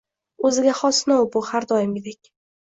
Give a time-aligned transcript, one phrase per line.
[0.49, 1.45] O‘ziga xos sinov bu.
[1.53, 2.35] Har doimgidek.